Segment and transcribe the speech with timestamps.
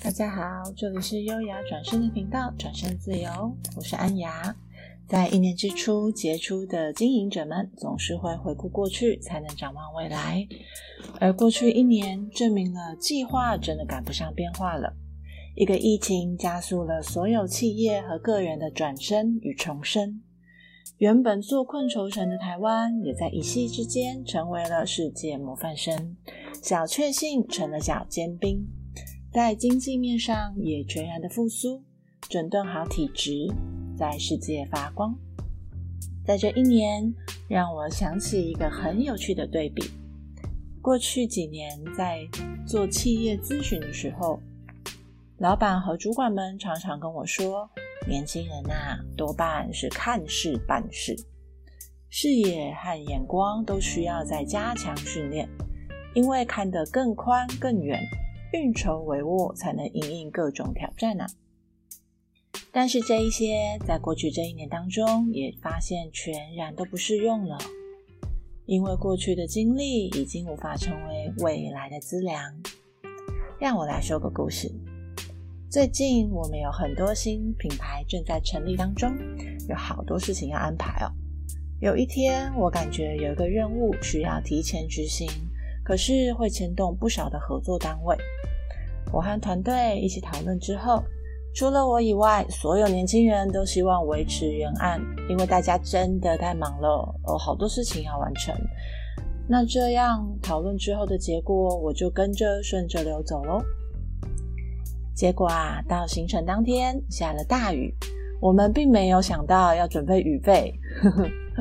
[0.00, 4.54] 大家好，这里是优雅转身的频道，转身自由，我是安雅。
[5.08, 10.46] 在一年之初，杰出的经营者们总是会回顾过去，才能展望未来。
[11.18, 14.94] 而过去一年证明了计划真的赶不上变化了。
[15.56, 20.22] 一个疫情加速了所有企业和个人的转身与重生。
[20.98, 26.16] 原本坐困愁城的台湾，也在一夕之间成为了世界模范生。
[26.62, 28.64] 小确幸成了小尖兵。
[29.38, 31.80] 在经济面上也全然的复苏，
[32.28, 33.46] 整顿好体质，
[33.96, 35.16] 在世界发光。
[36.26, 37.14] 在这一年，
[37.48, 39.92] 让我想起一个很有趣的对比。
[40.82, 42.26] 过去几年在
[42.66, 44.40] 做企业咨询的时候，
[45.36, 47.70] 老板和主管们常常跟我说
[48.10, 51.14] ：“年轻人呐，多半是看事办事，
[52.10, 55.48] 视野和眼光都需要再加强训练，
[56.12, 58.02] 因为看得更宽更远。”
[58.52, 61.30] 运筹帷幄，才能因应各种挑战呢、啊。
[62.72, 67.58] 但是这一些，在过去这一年当中，也发现全然都不适用了，
[68.66, 72.54] 因为过去的经历已经无法成为未来的资粮。
[73.58, 74.70] 让我来说个故事。
[75.70, 79.12] 最近我们有很多新品牌正在成立当中，
[79.68, 81.12] 有好多事情要安排哦。
[81.80, 85.28] 有一天，我感觉有一个任务需要提前执行。
[85.88, 88.14] 可是会牵动不少的合作单位。
[89.10, 91.02] 我和团队一起讨论之后，
[91.54, 95.00] 除了我以外，所有年轻人都希望维持原案，
[95.30, 98.54] 因为大家真的太忙了，有好多事情要完成。
[99.48, 103.58] 那这样讨论之后的结果，我就跟着顺着流走喽。
[105.14, 107.94] 结果啊，到行程当天下了大雨，
[108.42, 110.70] 我们并没有想到要准备雨备。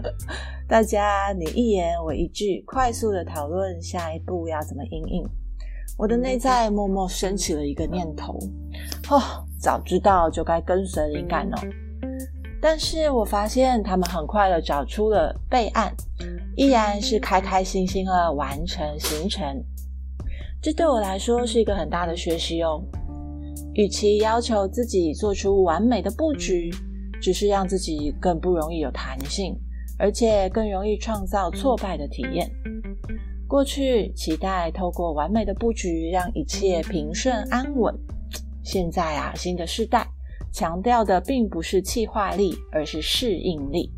[0.67, 5.23] 大家你一言我一句，快速的讨论下一步要怎么应应。
[5.97, 8.37] 我的内在默默升起了一个念头：
[9.09, 9.21] 哦，
[9.59, 11.57] 早知道就该跟随灵感哦。
[12.61, 15.93] 但是我发现他们很快的找出了备案，
[16.55, 19.63] 依然是开开心心的完成行程。
[20.61, 22.83] 这对我来说是一个很大的学习哦。
[23.73, 26.73] 与其要求自己做出完美的布局，
[27.21, 29.55] 只是让自己更不容易有弹性。
[29.97, 32.49] 而且更容易创造挫败的体验。
[33.47, 37.97] 过去期待透过完美的布局让一切平顺安稳，
[38.63, 40.05] 现在啊，新的世代
[40.51, 43.89] 强调的并不是气化力，而是适应力，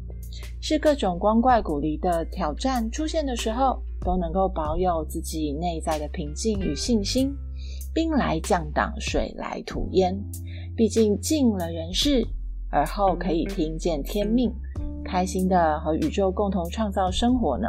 [0.62, 7.36] 是各种光怪陆离的挑战出现的时候，都能够保有自己内在的平静与信心。
[7.92, 10.16] 兵来将挡，水来土掩，
[10.76, 12.24] 毕竟尽了人事，
[12.70, 14.54] 而后可以听见天命。
[15.09, 17.68] 开心的和宇宙共同创造生活呢？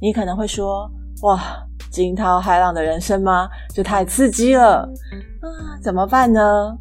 [0.00, 0.88] 你可能会说
[1.22, 1.42] ：“哇，
[1.90, 3.48] 惊涛骇浪的人生吗？
[3.74, 4.88] 这太刺激了
[5.40, 5.48] 啊！
[5.82, 6.78] 怎么办呢？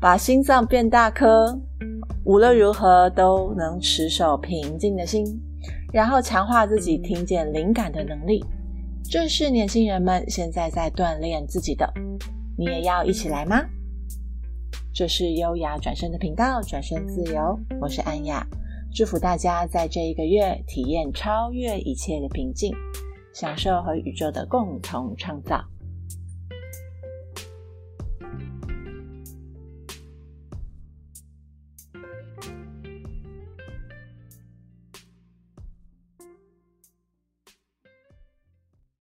[0.00, 1.58] 把心脏变大颗，
[2.24, 5.24] 无论如何都能持守平静的心，
[5.92, 8.44] 然后强化自己听见灵感的能力。
[9.02, 11.92] 这是年轻人们现在在锻炼自己的，
[12.56, 13.60] 你也要一起来吗？”
[14.94, 18.46] 这是优雅转身的频道，转身自由，我是安雅，
[18.94, 22.72] 祝福大家在这一个月体验超越一切的平静，
[23.32, 25.64] 享受和宇宙的共同创造。